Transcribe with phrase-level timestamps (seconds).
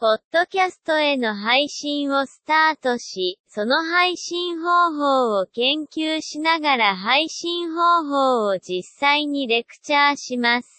[0.00, 10.78] ポッドキャストへの配信をスタートし、その配信方法を研究しながら配信方法を実際にレクチャーします。